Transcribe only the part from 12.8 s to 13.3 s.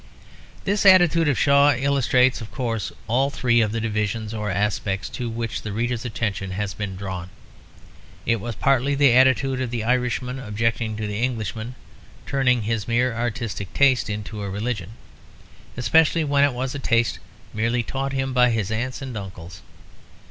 mere